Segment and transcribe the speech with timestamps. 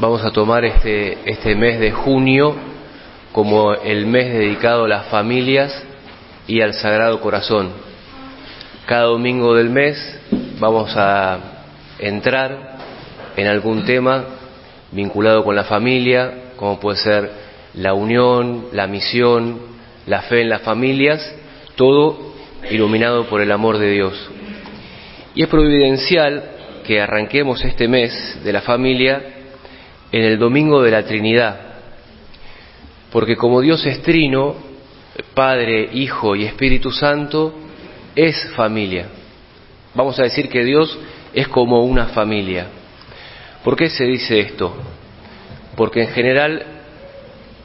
[0.00, 2.54] vamos a tomar este, este mes de junio
[3.32, 5.84] como el mes dedicado a las familias
[6.46, 7.70] y al Sagrado Corazón.
[8.86, 9.96] Cada domingo del mes
[10.60, 11.38] vamos a
[11.98, 12.76] entrar
[13.36, 14.24] en algún tema
[14.92, 17.30] vinculado con la familia, como puede ser
[17.74, 19.58] la unión, la misión,
[20.06, 21.34] la fe en las familias,
[21.74, 22.34] todo
[22.70, 24.30] iluminado por el amor de Dios.
[25.34, 26.44] Y es providencial
[26.86, 29.37] que arranquemos este mes de la familia
[30.10, 31.60] en el Domingo de la Trinidad,
[33.10, 34.56] porque como Dios es trino,
[35.34, 37.54] Padre, Hijo y Espíritu Santo,
[38.14, 39.06] es familia.
[39.94, 40.98] Vamos a decir que Dios
[41.32, 42.66] es como una familia.
[43.64, 44.74] ¿Por qué se dice esto?
[45.76, 46.62] Porque en general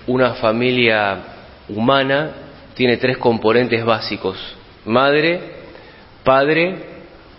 [0.07, 1.23] una familia
[1.69, 2.31] humana
[2.73, 4.37] tiene tres componentes básicos,
[4.85, 5.39] madre,
[6.23, 6.77] padre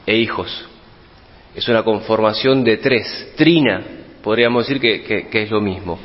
[0.06, 0.66] e hijos.
[1.54, 3.82] Es una conformación de tres, trina,
[4.24, 5.98] podríamos decir que, es lo mismo.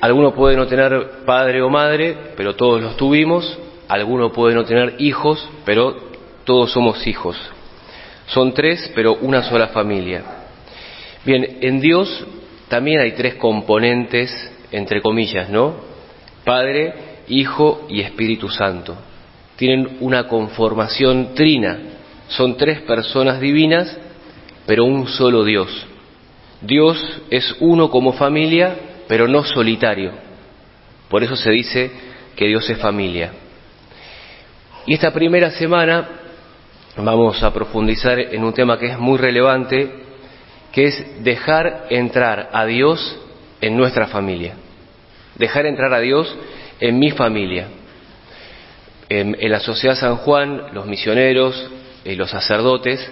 [0.00, 3.58] Alguno puede no tener padre o madre, pero todos los tuvimos.
[3.88, 5.94] Alguno puede no tener hijos, pero
[6.44, 7.36] todos somos hijos.
[8.26, 10.22] Son tres, pero una sola familia.
[11.26, 12.26] Bien, en Dios
[12.68, 15.74] también hay tres componentes, entre comillas, ¿no?
[16.44, 16.94] Padre,
[17.28, 18.96] Hijo y Espíritu Santo.
[19.56, 21.78] Tienen una conformación trina.
[22.28, 23.94] Son tres personas divinas,
[24.66, 25.89] pero un solo Dios.
[26.60, 28.76] Dios es uno como familia,
[29.08, 30.12] pero no solitario.
[31.08, 31.90] Por eso se dice
[32.36, 33.32] que Dios es familia.
[34.86, 36.08] Y esta primera semana
[36.96, 39.90] vamos a profundizar en un tema que es muy relevante,
[40.72, 43.18] que es dejar entrar a Dios
[43.60, 44.54] en nuestra familia.
[45.36, 46.34] Dejar entrar a Dios
[46.80, 47.68] en mi familia.
[49.08, 51.70] En, la sociedad San Juan, los misioneros
[52.04, 53.10] y los sacerdotes,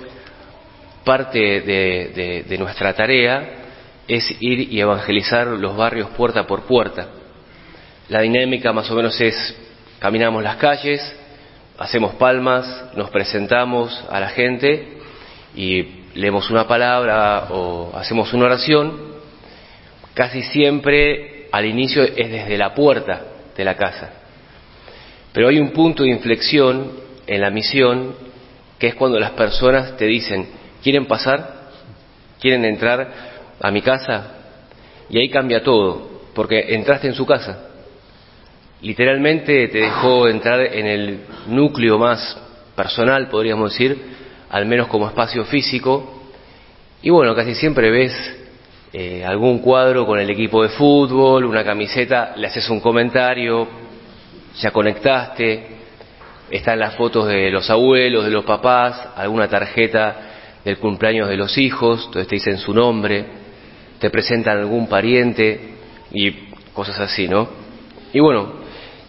[1.09, 3.59] parte de nuestra tarea
[4.07, 7.09] es ir y evangelizar los barrios puerta por puerta.
[8.11, 9.57] La dinámica más o menos es,
[9.99, 11.01] caminamos las calles,
[11.79, 14.99] hacemos palmas, nos presentamos a la gente
[15.55, 19.17] y leemos una palabra o hacemos una oración.
[20.13, 23.23] Casi siempre al inicio es desde la puerta
[23.57, 24.11] de la casa.
[25.33, 26.93] Pero hay un punto de inflexión
[27.27, 28.15] en la misión
[28.79, 30.47] que es cuando las personas te dicen,
[30.91, 31.69] ¿quieren pasar?
[32.41, 33.29] ¿Quieren entrar?
[33.61, 34.35] a mi casa
[35.11, 37.67] y ahí cambia todo, porque entraste en su casa.
[38.83, 42.39] Literalmente te dejó entrar en el núcleo más
[42.77, 43.99] personal, podríamos decir,
[44.51, 46.29] al menos como espacio físico.
[47.03, 48.13] Y bueno, casi siempre ves
[48.93, 53.67] eh, algún cuadro con el equipo de fútbol, una camiseta, le haces un comentario,
[54.61, 55.67] ya conectaste,
[56.51, 60.28] están las fotos de los abuelos, de los papás, alguna tarjeta
[60.65, 63.27] del cumpleaños de los hijos, entonces te dicen su nombre
[63.99, 65.61] te presentan algún pariente
[66.13, 66.31] y
[66.73, 67.49] cosas así, ¿no?
[68.13, 68.53] Y bueno,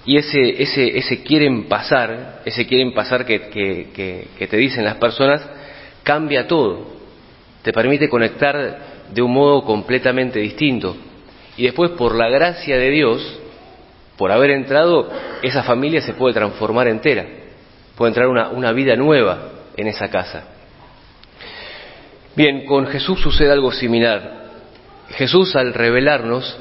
[0.05, 4.95] y ese, ese, ese quieren pasar, ese quieren pasar que, que, que, te dicen las
[4.95, 5.45] personas,
[6.03, 6.87] cambia todo,
[7.61, 8.79] te permite conectar
[9.13, 10.95] de un modo completamente distinto.
[11.57, 13.39] Y después, por la gracia de Dios,
[14.17, 15.09] por haber entrado,
[15.43, 17.25] esa familia se puede transformar entera,
[17.95, 20.58] puede entrar una, una vida nueva en esa casa.
[22.39, 24.45] Bien, con Jesús sucede algo similar.
[25.09, 26.57] Jesús al revelarnos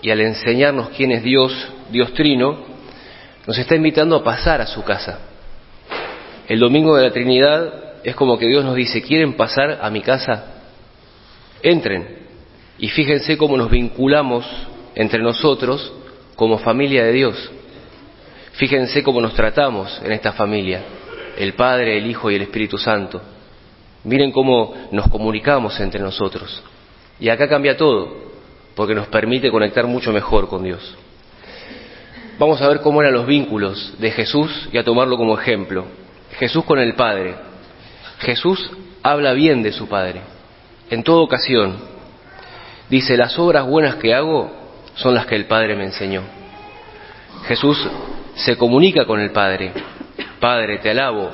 [0.00, 1.52] y al enseñarnos quién es Dios,
[1.90, 2.60] Dios Trino,
[3.46, 5.18] nos está invitando a pasar a su casa.
[6.48, 10.00] El domingo de la Trinidad es como que Dios nos dice, ¿quieren pasar a mi
[10.00, 10.46] casa?
[11.62, 12.08] Entren.
[12.78, 14.46] Y fíjense cómo nos vinculamos
[14.94, 15.92] entre nosotros
[16.36, 17.50] como familia de Dios.
[18.52, 20.84] Fíjense cómo nos tratamos en esta familia,
[21.36, 23.20] el Padre, el Hijo y el Espíritu Santo.
[24.08, 26.62] Miren cómo nos comunicamos entre nosotros.
[27.20, 28.08] Y acá cambia todo,
[28.74, 30.96] porque nos permite conectar mucho mejor con Dios.
[32.38, 35.84] Vamos a ver cómo eran los vínculos de Jesús y a tomarlo como ejemplo.
[36.38, 37.34] Jesús con el Padre.
[38.20, 38.70] Jesús
[39.02, 40.22] habla bien de su Padre,
[40.88, 41.76] en toda ocasión.
[42.88, 44.50] Dice, las obras buenas que hago
[44.94, 46.22] son las que el Padre me enseñó.
[47.46, 47.78] Jesús
[48.36, 49.72] se comunica con el Padre.
[50.40, 51.30] Padre, te alabo,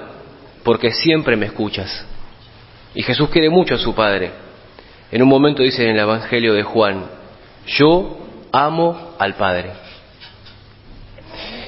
[0.64, 2.08] porque siempre me escuchas.
[2.94, 4.30] Y Jesús quiere mucho a su Padre.
[5.10, 7.04] En un momento dice en el Evangelio de Juan,
[7.66, 8.18] yo
[8.52, 9.70] amo al Padre.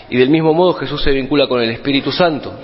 [0.08, 2.54] Y del mismo modo Jesús se vincula con el Espíritu Santo.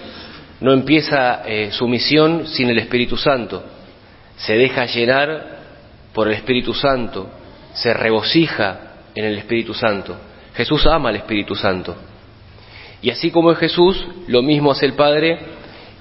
[0.61, 3.65] No empieza eh, su misión sin el Espíritu Santo.
[4.37, 5.59] Se deja llenar
[6.13, 7.29] por el Espíritu Santo.
[7.75, 10.17] Se regocija en el Espíritu Santo.
[10.55, 11.97] Jesús ama al Espíritu Santo.
[13.01, 15.39] Y así como es Jesús, lo mismo hace el Padre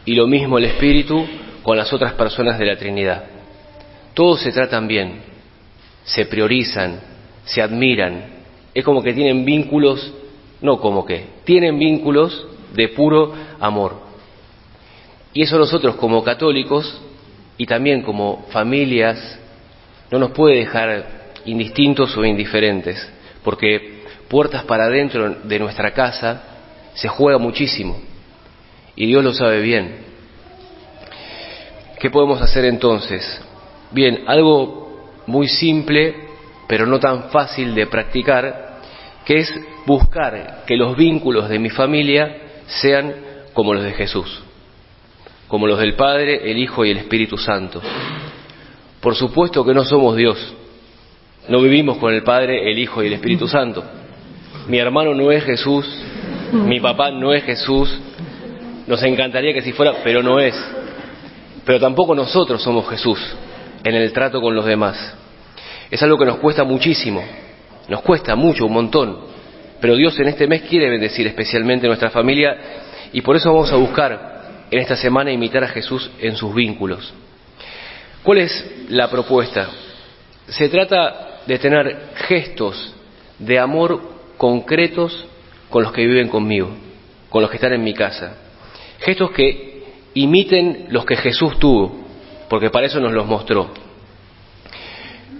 [0.05, 1.25] y lo mismo el Espíritu
[1.63, 3.23] con las otras personas de la Trinidad.
[4.13, 5.21] Todos se tratan bien,
[6.03, 6.99] se priorizan,
[7.45, 8.25] se admiran.
[8.73, 10.13] Es como que tienen vínculos,
[10.61, 14.01] no como que, tienen vínculos de puro amor.
[15.33, 17.01] Y eso nosotros como católicos
[17.57, 19.39] y también como familias
[20.09, 23.09] no nos puede dejar indistintos o indiferentes,
[23.43, 26.43] porque puertas para adentro de nuestra casa
[26.93, 27.97] se juega muchísimo
[28.95, 30.10] y Dios lo sabe bien.
[32.01, 33.39] ¿Qué podemos hacer entonces?
[33.91, 36.15] Bien, algo muy simple,
[36.67, 38.79] pero no tan fácil de practicar,
[39.23, 39.53] que es
[39.85, 43.13] buscar que los vínculos de mi familia sean
[43.53, 44.41] como los de Jesús,
[45.47, 47.79] como los del Padre, el Hijo y el Espíritu Santo.
[48.99, 50.55] Por supuesto que no somos Dios,
[51.49, 53.83] no vivimos con el Padre, el Hijo y el Espíritu Santo.
[54.67, 55.87] Mi hermano no es Jesús,
[56.51, 57.95] mi papá no es Jesús,
[58.87, 60.55] nos encantaría que si fuera, pero no es.
[61.71, 63.17] Pero tampoco nosotros somos Jesús
[63.81, 65.15] en el trato con los demás.
[65.89, 67.23] Es algo que nos cuesta muchísimo,
[67.87, 69.17] nos cuesta mucho, un montón.
[69.79, 72.57] Pero Dios en este mes quiere bendecir especialmente nuestra familia
[73.13, 77.13] y por eso vamos a buscar en esta semana imitar a Jesús en sus vínculos.
[78.21, 79.69] ¿Cuál es la propuesta?
[80.49, 82.93] Se trata de tener gestos
[83.39, 84.01] de amor
[84.35, 85.25] concretos
[85.69, 86.69] con los que viven conmigo,
[87.29, 88.35] con los que están en mi casa.
[88.99, 89.70] Gestos que
[90.13, 91.95] imiten los que Jesús tuvo,
[92.49, 93.69] porque para eso nos los mostró.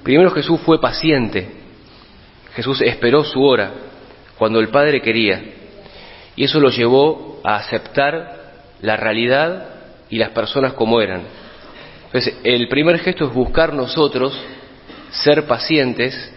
[0.03, 1.49] Primero Jesús fue paciente,
[2.55, 3.71] Jesús esperó su hora
[4.37, 5.41] cuando el Padre quería,
[6.35, 8.41] y eso lo llevó a aceptar
[8.81, 9.67] la realidad
[10.09, 11.21] y las personas como eran.
[12.05, 14.37] Entonces, el primer gesto es buscar nosotros
[15.11, 16.33] ser pacientes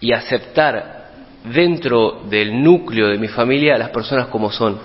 [0.00, 1.10] y aceptar
[1.44, 4.78] dentro del núcleo de mi familia a las personas como son,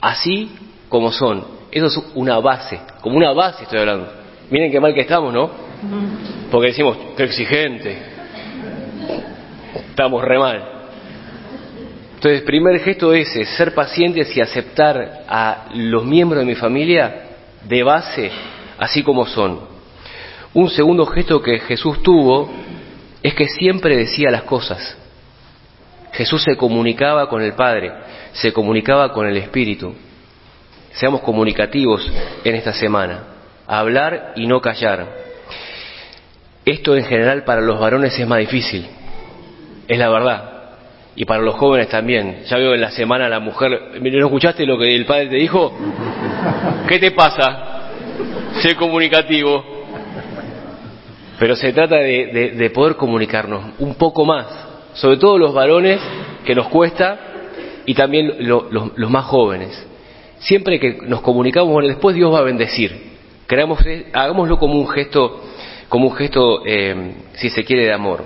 [0.00, 0.50] así
[0.88, 1.57] como son.
[1.70, 4.08] Eso es una base, como una base estoy hablando.
[4.50, 5.50] Miren qué mal que estamos, ¿no?
[6.50, 7.98] Porque decimos, qué exigente.
[9.90, 10.78] Estamos re mal.
[12.14, 16.54] Entonces, el primer gesto es ese, ser pacientes y aceptar a los miembros de mi
[16.54, 17.26] familia
[17.64, 18.30] de base,
[18.78, 19.60] así como son.
[20.54, 22.50] Un segundo gesto que Jesús tuvo
[23.22, 24.96] es que siempre decía las cosas.
[26.12, 27.92] Jesús se comunicaba con el Padre,
[28.32, 29.94] se comunicaba con el Espíritu.
[30.92, 32.10] Seamos comunicativos
[32.44, 33.24] en esta semana,
[33.66, 35.06] hablar y no callar.
[36.64, 38.86] Esto en general para los varones es más difícil,
[39.86, 40.54] es la verdad.
[41.16, 42.44] Y para los jóvenes también.
[42.44, 45.72] Ya veo en la semana la mujer, ¿no escuchaste lo que el padre te dijo?
[46.88, 47.90] ¿Qué te pasa?
[48.62, 49.64] Sé comunicativo.
[51.38, 54.46] Pero se trata de, poder comunicarnos un poco más,
[54.94, 56.00] sobre todo los varones,
[56.44, 57.18] que nos cuesta,
[57.86, 59.86] y también los más jóvenes.
[60.40, 63.08] Siempre que nos comunicamos, después Dios va a bendecir.
[63.46, 63.80] Creamos,
[64.12, 65.42] hagámoslo como un gesto,
[65.88, 68.24] como un gesto, eh, si se quiere, de amor.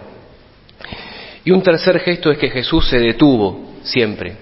[1.44, 4.36] Y un tercer gesto es que Jesús se detuvo siempre.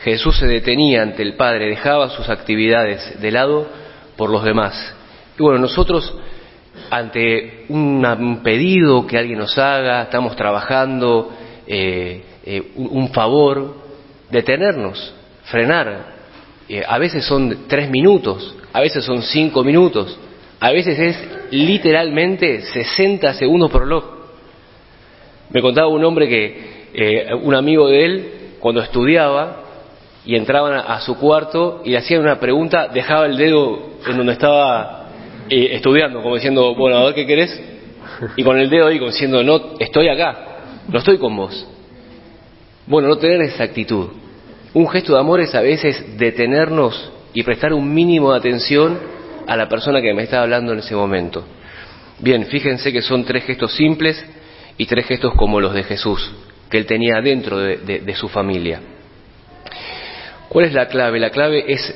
[0.00, 3.68] Jesús se detenía ante el Padre, dejaba sus actividades de lado
[4.16, 4.94] por los demás.
[5.38, 6.14] Y bueno, nosotros
[6.90, 11.32] ante un pedido que alguien nos haga, estamos trabajando,
[11.66, 13.76] eh, eh, un, favor,
[14.30, 16.21] detenernos, frenar.
[16.72, 20.18] Eh, a veces son tres minutos, a veces son cinco minutos,
[20.58, 24.04] a veces es literalmente 60 segundos por reloj.
[25.50, 29.64] Me contaba un hombre que, un amigo de él, cuando estudiaba
[30.24, 34.32] y entraban a su cuarto y le hacían una pregunta, dejaba el dedo en donde
[34.32, 35.10] estaba
[35.50, 37.62] estudiando, como diciendo, bueno, a ver qué querés,
[38.34, 40.38] y con el dedo ahí, como diciendo, no, estoy acá,
[40.88, 41.68] no estoy con vos.
[42.86, 44.22] Bueno, no tener esa actitud.
[44.74, 48.98] Un gesto de amor es a veces detenernos y prestar un mínimo de atención
[49.46, 51.44] a la persona que me está hablando en ese momento.
[52.18, 54.24] Bien, fíjense que son tres gestos simples
[54.78, 56.30] y tres gestos como los de Jesús,
[56.70, 58.80] que él tenía dentro de su familia.
[60.48, 61.18] ¿Cuál es la clave?
[61.18, 61.94] La clave es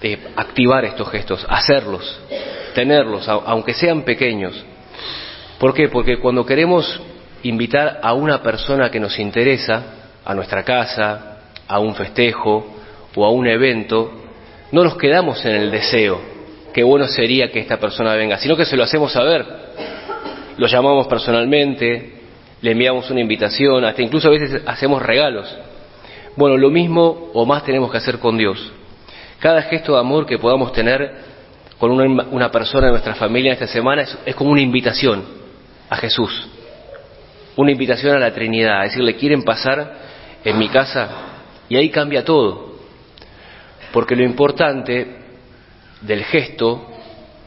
[0.00, 2.20] eh, activar estos gestos, hacerlos,
[2.76, 4.64] tenerlos, aunque sean pequeños.
[5.58, 5.88] ¿Por qué?
[5.88, 7.00] Porque cuando queremos
[7.42, 9.82] invitar a una persona que nos interesa,
[10.24, 11.35] a nuestra casa,
[11.68, 12.66] a un festejo
[13.14, 14.12] o a un evento,
[14.72, 16.20] no nos quedamos en el deseo,
[16.72, 19.46] qué bueno sería que esta persona venga, sino que se lo hacemos saber.
[20.58, 22.20] Lo llamamos personalmente,
[22.60, 25.54] le enviamos una invitación, hasta incluso a veces hacemos regalos.
[26.36, 28.72] Bueno, lo mismo o más tenemos que hacer con Dios.
[29.38, 31.24] Cada gesto de amor que podamos tener
[31.78, 35.24] con una, persona de nuestra familia esta semana es, como una invitación
[35.90, 36.48] a Jesús,
[37.56, 39.94] una invitación a la Trinidad, es decirle, quieren pasar
[40.42, 41.35] en mi casa
[41.68, 42.76] y ahí cambia todo.
[43.92, 45.16] Porque lo importante
[46.00, 46.86] del gesto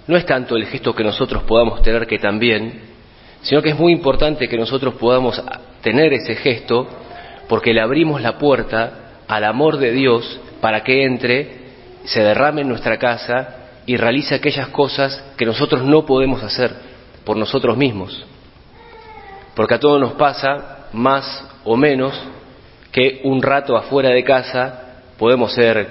[0.08, 2.82] no es tanto el gesto que nosotros podamos tener, que también,
[3.42, 5.42] sino que es muy importante que nosotros podamos
[5.82, 6.88] tener ese gesto
[7.48, 11.60] porque le abrimos la puerta al amor de Dios para que entre,
[12.06, 16.74] se derrame en nuestra casa y realice aquellas cosas que nosotros no podemos hacer
[17.24, 18.26] por nosotros mismos.
[19.56, 22.14] Porque a todos nos pasa, más o menos,
[22.92, 25.88] que un rato afuera de casa podemos ser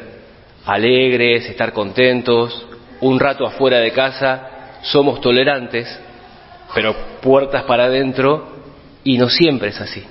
[0.65, 2.67] alegres, estar contentos,
[3.01, 4.49] un rato afuera de casa
[4.83, 5.89] somos tolerantes,
[6.75, 8.59] pero puertas para adentro
[9.05, 10.05] y no siempre es así.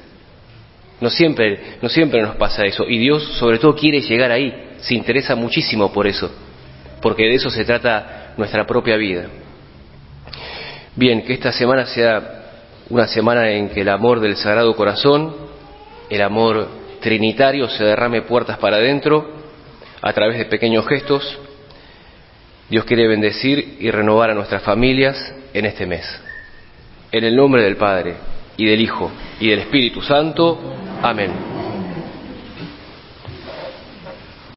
[1.00, 2.86] No siempre, no siempre nos pasa eso.
[2.88, 6.32] Y Dios sobre todo quiere llegar ahí, se interesa muchísimo por eso,
[7.02, 9.26] porque de eso se trata nuestra propia vida.
[10.96, 12.46] Bien, que esta semana sea
[12.90, 15.47] una semana en que el amor del Sagrado Corazón,
[16.10, 16.68] el amor
[17.02, 19.30] trinitario se derrame puertas para adentro
[20.02, 21.40] a través de pequeños gestos.
[22.70, 26.06] Dios quiere bendecir y renovar a nuestras familias en este mes.
[27.12, 28.16] En el nombre del Padre,
[28.58, 30.60] y del Hijo, y del Espíritu Santo.
[31.02, 31.57] Amén.